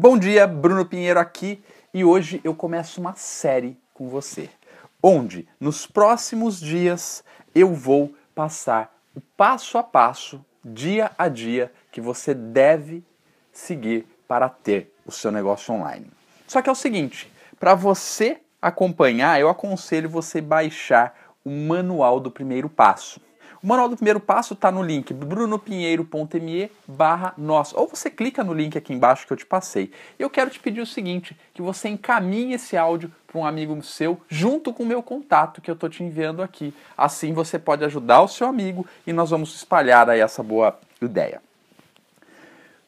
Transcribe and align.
Bom 0.00 0.16
dia, 0.16 0.46
Bruno 0.46 0.86
Pinheiro 0.86 1.18
aqui 1.18 1.60
e 1.92 2.04
hoje 2.04 2.40
eu 2.44 2.54
começo 2.54 3.00
uma 3.00 3.14
série 3.16 3.76
com 3.92 4.08
você, 4.08 4.48
onde 5.02 5.48
nos 5.58 5.88
próximos 5.88 6.60
dias 6.60 7.24
eu 7.52 7.74
vou 7.74 8.14
passar 8.32 8.96
o 9.12 9.20
passo 9.20 9.76
a 9.76 9.82
passo, 9.82 10.40
dia 10.64 11.10
a 11.18 11.26
dia, 11.26 11.72
que 11.90 12.00
você 12.00 12.32
deve 12.32 13.02
seguir 13.50 14.06
para 14.28 14.48
ter 14.48 14.94
o 15.04 15.10
seu 15.10 15.32
negócio 15.32 15.74
online. 15.74 16.08
Só 16.46 16.62
que 16.62 16.68
é 16.68 16.72
o 16.72 16.76
seguinte, 16.76 17.28
para 17.58 17.74
você 17.74 18.40
acompanhar, 18.62 19.40
eu 19.40 19.48
aconselho 19.48 20.08
você 20.08 20.40
baixar 20.40 21.12
o 21.44 21.50
manual 21.50 22.20
do 22.20 22.30
primeiro 22.30 22.68
passo. 22.68 23.20
O 23.62 23.66
manual 23.66 23.88
do 23.88 23.96
primeiro 23.96 24.20
passo 24.20 24.54
está 24.54 24.70
no 24.70 24.82
link 24.82 25.12
brunopinheiro.me 25.12 26.70
barra 26.86 27.34
nós. 27.36 27.72
Ou 27.74 27.88
você 27.88 28.10
clica 28.10 28.44
no 28.44 28.52
link 28.52 28.78
aqui 28.78 28.92
embaixo 28.92 29.26
que 29.26 29.32
eu 29.32 29.36
te 29.36 29.46
passei. 29.46 29.90
Eu 30.18 30.30
quero 30.30 30.50
te 30.50 30.60
pedir 30.60 30.80
o 30.80 30.86
seguinte, 30.86 31.36
que 31.52 31.62
você 31.62 31.88
encaminhe 31.88 32.54
esse 32.54 32.76
áudio 32.76 33.12
para 33.26 33.40
um 33.40 33.46
amigo 33.46 33.82
seu, 33.82 34.20
junto 34.28 34.72
com 34.72 34.82
o 34.82 34.86
meu 34.86 35.02
contato 35.02 35.60
que 35.60 35.70
eu 35.70 35.74
estou 35.74 35.88
te 35.88 36.02
enviando 36.02 36.42
aqui. 36.42 36.72
Assim 36.96 37.32
você 37.32 37.58
pode 37.58 37.84
ajudar 37.84 38.22
o 38.22 38.28
seu 38.28 38.46
amigo 38.46 38.86
e 39.06 39.12
nós 39.12 39.30
vamos 39.30 39.54
espalhar 39.54 40.08
aí 40.08 40.20
essa 40.20 40.42
boa 40.42 40.78
ideia. 41.00 41.40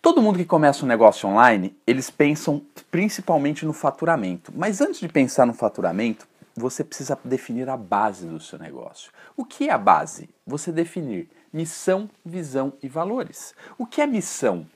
Todo 0.03 0.23
mundo 0.23 0.39
que 0.39 0.47
começa 0.47 0.83
um 0.85 0.89
negócio 0.89 1.29
online, 1.29 1.77
eles 1.87 2.09
pensam 2.09 2.63
principalmente 2.91 3.67
no 3.67 3.75
faturamento. 3.75 4.51
Mas 4.57 4.81
antes 4.81 4.99
de 4.99 5.09
pensar 5.09 5.45
no 5.45 5.53
faturamento, 5.53 6.27
você 6.61 6.85
precisa 6.85 7.19
definir 7.25 7.69
a 7.69 7.77
base 7.77 8.27
do 8.27 8.39
seu 8.39 8.59
negócio. 8.59 9.11
O 9.37 9.45
que 9.45 9.69
é 9.69 9.73
a 9.73 9.79
base? 9.79 10.29
Você 10.47 10.71
definir 10.71 11.29
missão, 11.53 12.09
visão 12.25 12.73
e 12.83 12.89
valores. 12.89 13.55
O 13.77 13.87
que 13.87 14.01
é 14.01 14.07
missão? 14.07 14.67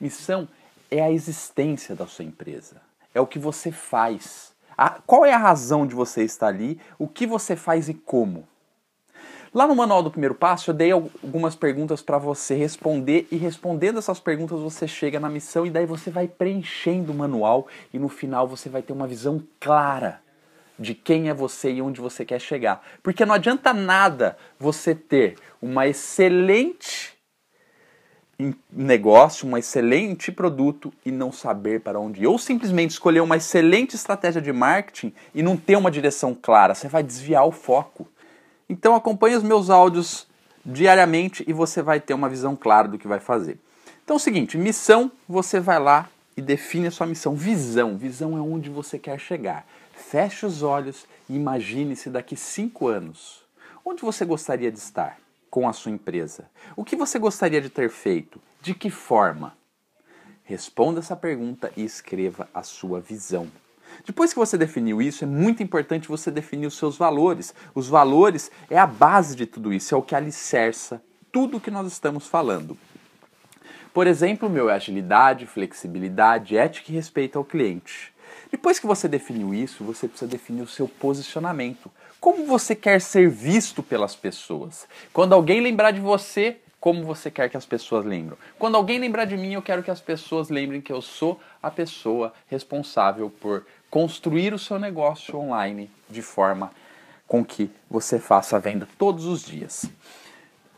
Missão 0.00 0.48
é 0.90 1.02
a 1.02 1.10
existência 1.10 1.94
da 1.94 2.06
sua 2.06 2.24
empresa. 2.24 2.76
É 3.14 3.20
o 3.20 3.26
que 3.26 3.38
você 3.38 3.72
faz. 3.72 4.52
A, 4.76 4.90
qual 4.90 5.24
é 5.24 5.32
a 5.32 5.38
razão 5.38 5.86
de 5.86 5.94
você 5.94 6.22
estar 6.22 6.48
ali? 6.48 6.80
O 6.98 7.08
que 7.08 7.26
você 7.26 7.56
faz 7.56 7.88
e 7.88 7.94
como? 7.94 8.46
Lá 9.52 9.66
no 9.66 9.74
manual 9.74 10.02
do 10.02 10.10
primeiro 10.10 10.34
passo, 10.34 10.70
eu 10.70 10.74
dei 10.74 10.92
algumas 10.92 11.56
perguntas 11.56 12.02
para 12.02 12.18
você 12.18 12.54
responder 12.54 13.26
e 13.30 13.36
respondendo 13.36 13.98
essas 13.98 14.20
perguntas 14.20 14.60
você 14.60 14.86
chega 14.86 15.18
na 15.18 15.30
missão 15.30 15.64
e 15.64 15.70
daí 15.70 15.86
você 15.86 16.10
vai 16.10 16.28
preenchendo 16.28 17.12
o 17.12 17.14
manual 17.14 17.66
e 17.92 17.98
no 17.98 18.10
final 18.10 18.46
você 18.46 18.68
vai 18.68 18.82
ter 18.82 18.92
uma 18.92 19.06
visão 19.06 19.42
clara 19.58 20.20
de 20.78 20.94
quem 20.94 21.28
é 21.28 21.34
você 21.34 21.72
e 21.72 21.82
onde 21.82 22.00
você 22.00 22.24
quer 22.24 22.40
chegar. 22.40 22.84
Porque 23.02 23.26
não 23.26 23.34
adianta 23.34 23.74
nada 23.74 24.36
você 24.58 24.94
ter 24.94 25.36
uma 25.60 25.86
excelente 25.86 27.18
negócio, 28.70 29.48
um 29.48 29.56
excelente 29.56 30.30
produto 30.30 30.92
e 31.04 31.10
não 31.10 31.32
saber 31.32 31.80
para 31.80 31.98
onde 31.98 32.22
ir. 32.22 32.26
Ou 32.26 32.38
simplesmente 32.38 32.92
escolher 32.92 33.20
uma 33.20 33.36
excelente 33.36 33.96
estratégia 33.96 34.40
de 34.40 34.52
marketing 34.52 35.12
e 35.34 35.42
não 35.42 35.56
ter 35.56 35.76
uma 35.76 35.90
direção 35.90 36.34
clara. 36.40 36.74
Você 36.74 36.88
vai 36.88 37.02
desviar 37.02 37.44
o 37.44 37.50
foco. 37.50 38.06
Então 38.68 38.94
acompanhe 38.94 39.34
os 39.34 39.42
meus 39.42 39.70
áudios 39.70 40.28
diariamente 40.64 41.42
e 41.48 41.52
você 41.52 41.82
vai 41.82 41.98
ter 41.98 42.14
uma 42.14 42.28
visão 42.28 42.54
clara 42.54 42.86
do 42.86 42.98
que 42.98 43.08
vai 43.08 43.18
fazer. 43.18 43.58
Então 44.04 44.14
é 44.14 44.18
o 44.18 44.20
seguinte, 44.20 44.56
missão, 44.56 45.10
você 45.28 45.58
vai 45.58 45.80
lá 45.80 46.08
e 46.36 46.40
define 46.40 46.86
a 46.86 46.90
sua 46.90 47.06
missão. 47.06 47.34
Visão, 47.34 47.96
visão 47.96 48.36
é 48.36 48.40
onde 48.40 48.70
você 48.70 48.98
quer 48.98 49.18
chegar. 49.18 49.66
Feche 49.98 50.46
os 50.46 50.62
olhos 50.62 51.06
e 51.28 51.34
imagine-se 51.34 52.08
daqui 52.08 52.36
cinco 52.36 52.86
anos. 52.86 53.42
Onde 53.84 54.02
você 54.02 54.24
gostaria 54.24 54.70
de 54.70 54.78
estar 54.78 55.18
com 55.50 55.68
a 55.68 55.72
sua 55.72 55.90
empresa? 55.90 56.48
O 56.76 56.84
que 56.84 56.96
você 56.96 57.18
gostaria 57.18 57.60
de 57.60 57.68
ter 57.68 57.90
feito? 57.90 58.40
De 58.62 58.74
que 58.74 58.88
forma? 58.90 59.56
Responda 60.44 61.00
essa 61.00 61.16
pergunta 61.16 61.70
e 61.76 61.84
escreva 61.84 62.48
a 62.54 62.62
sua 62.62 63.00
visão. 63.00 63.50
Depois 64.06 64.32
que 64.32 64.38
você 64.38 64.56
definiu 64.56 65.02
isso, 65.02 65.24
é 65.24 65.26
muito 65.26 65.62
importante 65.62 66.08
você 66.08 66.30
definir 66.30 66.68
os 66.68 66.78
seus 66.78 66.96
valores. 66.96 67.52
Os 67.74 67.88
valores 67.88 68.50
é 68.70 68.78
a 68.78 68.86
base 68.86 69.34
de 69.34 69.46
tudo 69.46 69.72
isso, 69.72 69.94
é 69.94 69.98
o 69.98 70.02
que 70.02 70.14
alicerça 70.14 71.02
tudo 71.30 71.58
o 71.58 71.60
que 71.60 71.70
nós 71.70 71.86
estamos 71.86 72.26
falando. 72.26 72.78
Por 73.92 74.06
exemplo, 74.06 74.48
meu 74.48 74.70
é 74.70 74.74
agilidade, 74.74 75.44
flexibilidade, 75.44 76.56
ética 76.56 76.92
e 76.92 76.94
respeito 76.94 77.36
ao 77.36 77.44
cliente. 77.44 78.14
Depois 78.50 78.78
que 78.78 78.86
você 78.86 79.06
definiu 79.06 79.52
isso, 79.52 79.84
você 79.84 80.08
precisa 80.08 80.30
definir 80.30 80.62
o 80.62 80.66
seu 80.66 80.88
posicionamento. 80.88 81.90
Como 82.20 82.46
você 82.46 82.74
quer 82.74 83.00
ser 83.00 83.28
visto 83.28 83.82
pelas 83.82 84.16
pessoas? 84.16 84.86
Quando 85.12 85.34
alguém 85.34 85.60
lembrar 85.60 85.90
de 85.90 86.00
você, 86.00 86.56
como 86.80 87.04
você 87.04 87.30
quer 87.30 87.50
que 87.50 87.56
as 87.56 87.66
pessoas 87.66 88.04
lembrem? 88.04 88.38
Quando 88.58 88.76
alguém 88.76 88.98
lembrar 88.98 89.24
de 89.24 89.36
mim, 89.36 89.52
eu 89.52 89.62
quero 89.62 89.82
que 89.82 89.90
as 89.90 90.00
pessoas 90.00 90.48
lembrem 90.48 90.80
que 90.80 90.92
eu 90.92 91.02
sou 91.02 91.40
a 91.62 91.70
pessoa 91.70 92.32
responsável 92.48 93.30
por 93.30 93.66
construir 93.90 94.54
o 94.54 94.58
seu 94.58 94.78
negócio 94.78 95.36
online 95.38 95.90
de 96.08 96.22
forma 96.22 96.70
com 97.26 97.44
que 97.44 97.70
você 97.90 98.18
faça 98.18 98.56
a 98.56 98.58
venda 98.58 98.88
todos 98.98 99.26
os 99.26 99.44
dias. 99.44 99.90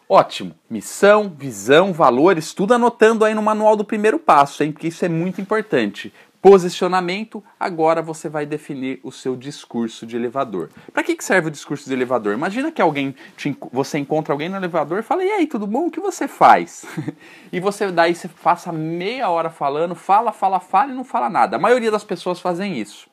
Ótimo. 0.08 0.52
Missão, 0.68 1.28
visão, 1.28 1.92
valores, 1.92 2.52
tudo 2.52 2.74
anotando 2.74 3.24
aí 3.24 3.32
no 3.32 3.40
manual 3.42 3.76
do 3.76 3.84
primeiro 3.84 4.18
passo, 4.18 4.64
hein? 4.64 4.72
Porque 4.72 4.88
isso 4.88 5.04
é 5.04 5.08
muito 5.08 5.40
importante. 5.40 6.12
Posicionamento, 6.42 7.44
agora 7.58 8.00
você 8.00 8.26
vai 8.26 8.46
definir 8.46 8.98
o 9.02 9.12
seu 9.12 9.36
discurso 9.36 10.06
de 10.06 10.16
elevador. 10.16 10.70
Para 10.90 11.02
que, 11.02 11.14
que 11.14 11.22
serve 11.22 11.48
o 11.48 11.50
discurso 11.50 11.86
de 11.86 11.92
elevador? 11.92 12.32
Imagina 12.32 12.72
que 12.72 12.80
alguém 12.80 13.14
te, 13.36 13.54
você 13.70 13.98
encontra 13.98 14.32
alguém 14.32 14.48
no 14.48 14.56
elevador 14.56 15.00
e 15.00 15.02
fala: 15.02 15.22
"E 15.22 15.30
aí, 15.30 15.46
tudo 15.46 15.66
bom? 15.66 15.88
O 15.88 15.90
que 15.90 16.00
você 16.00 16.26
faz?" 16.26 16.86
e 17.52 17.60
você 17.60 17.92
daí 17.92 18.14
você 18.14 18.26
passa 18.26 18.72
meia 18.72 19.28
hora 19.28 19.50
falando, 19.50 19.94
fala, 19.94 20.32
fala, 20.32 20.60
fala 20.60 20.92
e 20.92 20.94
não 20.94 21.04
fala 21.04 21.28
nada. 21.28 21.56
A 21.56 21.60
maioria 21.60 21.90
das 21.90 22.04
pessoas 22.04 22.40
fazem 22.40 22.80
isso. 22.80 23.06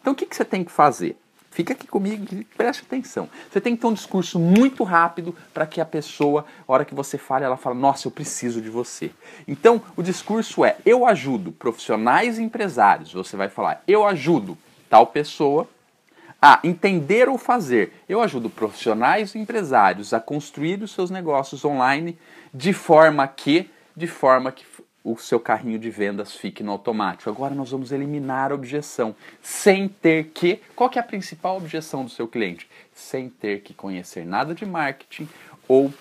Então 0.00 0.12
o 0.12 0.16
que, 0.16 0.24
que 0.24 0.36
você 0.36 0.44
tem 0.44 0.62
que 0.62 0.70
fazer? 0.70 1.16
Fica 1.50 1.72
aqui 1.72 1.86
comigo 1.86 2.26
e 2.32 2.44
preste 2.44 2.84
atenção. 2.86 3.28
Você 3.50 3.60
tem 3.60 3.74
que 3.74 3.80
ter 3.80 3.86
um 3.86 3.92
discurso 3.92 4.38
muito 4.38 4.84
rápido 4.84 5.34
para 5.52 5.66
que 5.66 5.80
a 5.80 5.84
pessoa, 5.84 6.44
a 6.66 6.72
hora 6.72 6.84
que 6.84 6.94
você 6.94 7.18
fale, 7.18 7.44
ela 7.44 7.56
fala: 7.56 7.74
Nossa, 7.74 8.06
eu 8.06 8.12
preciso 8.12 8.60
de 8.60 8.68
você. 8.68 9.10
Então, 9.46 9.82
o 9.96 10.02
discurso 10.02 10.64
é: 10.64 10.76
Eu 10.84 11.06
ajudo 11.06 11.50
profissionais 11.50 12.38
e 12.38 12.42
empresários. 12.42 13.12
Você 13.12 13.36
vai 13.36 13.48
falar: 13.48 13.82
Eu 13.88 14.06
ajudo 14.06 14.56
tal 14.88 15.06
pessoa 15.06 15.68
a 16.40 16.60
entender 16.62 17.28
ou 17.28 17.36
fazer. 17.36 17.92
Eu 18.08 18.22
ajudo 18.22 18.48
profissionais 18.48 19.34
e 19.34 19.38
empresários 19.38 20.14
a 20.14 20.20
construir 20.20 20.82
os 20.82 20.92
seus 20.92 21.10
negócios 21.10 21.64
online 21.64 22.16
de 22.54 22.72
forma 22.72 23.26
que, 23.26 23.68
de 23.96 24.06
forma 24.06 24.52
que 24.52 24.64
o 25.12 25.16
seu 25.16 25.40
carrinho 25.40 25.78
de 25.78 25.90
vendas 25.90 26.34
fique 26.34 26.62
no 26.62 26.72
automático. 26.72 27.30
Agora 27.30 27.54
nós 27.54 27.70
vamos 27.70 27.92
eliminar 27.92 28.52
a 28.52 28.54
objeção, 28.54 29.14
sem 29.42 29.88
ter 29.88 30.30
que. 30.34 30.60
Qual 30.76 30.90
que 30.90 30.98
é 30.98 31.00
a 31.00 31.04
principal 31.04 31.56
objeção 31.56 32.04
do 32.04 32.10
seu 32.10 32.28
cliente? 32.28 32.68
Sem 32.92 33.28
ter 33.28 33.62
que 33.62 33.72
conhecer 33.72 34.26
nada 34.26 34.54
de 34.54 34.66
marketing 34.66 35.28
ou 35.66 35.92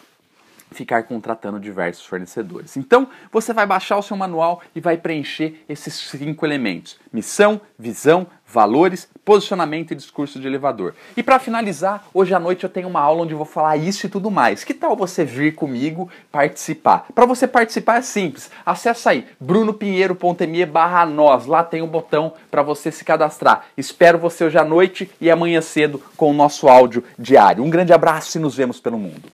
ficar 0.71 1.03
contratando 1.03 1.59
diversos 1.59 2.05
fornecedores. 2.05 2.77
Então, 2.77 3.07
você 3.31 3.53
vai 3.53 3.65
baixar 3.65 3.97
o 3.97 4.03
seu 4.03 4.17
manual 4.17 4.61
e 4.75 4.79
vai 4.79 4.97
preencher 4.97 5.63
esses 5.67 5.93
cinco 5.93 6.45
elementos: 6.45 6.99
missão, 7.11 7.59
visão, 7.77 8.27
valores, 8.47 9.09
posicionamento 9.25 9.91
e 9.91 9.95
discurso 9.95 10.39
de 10.39 10.47
elevador. 10.47 10.93
E 11.15 11.21
para 11.21 11.37
finalizar, 11.37 12.05
hoje 12.13 12.33
à 12.33 12.39
noite 12.39 12.63
eu 12.63 12.69
tenho 12.69 12.87
uma 12.87 13.01
aula 13.01 13.23
onde 13.23 13.33
eu 13.33 13.37
vou 13.37 13.45
falar 13.45 13.75
isso 13.75 14.05
e 14.05 14.09
tudo 14.09 14.31
mais. 14.31 14.63
Que 14.63 14.73
tal 14.73 14.95
você 14.95 15.25
vir 15.25 15.53
comigo 15.53 16.09
participar? 16.31 17.07
Para 17.13 17.25
você 17.25 17.45
participar 17.45 17.97
é 17.97 18.01
simples. 18.01 18.49
Acesse 18.65 19.09
aí 19.09 19.27
brunopinheiro.me 19.39 20.65
barra 20.65 21.05
nós. 21.05 21.45
Lá 21.45 21.63
tem 21.63 21.81
um 21.81 21.87
botão 21.87 22.33
para 22.49 22.61
você 22.61 22.91
se 22.91 23.03
cadastrar. 23.03 23.65
Espero 23.75 24.17
você 24.17 24.45
hoje 24.45 24.57
à 24.57 24.63
noite 24.63 25.09
e 25.19 25.29
amanhã 25.29 25.61
cedo 25.61 26.01
com 26.15 26.31
o 26.31 26.33
nosso 26.33 26.69
áudio 26.69 27.03
diário. 27.19 27.63
Um 27.63 27.69
grande 27.69 27.91
abraço 27.91 28.37
e 28.37 28.41
nos 28.41 28.55
vemos 28.55 28.79
pelo 28.79 28.97
mundo. 28.97 29.21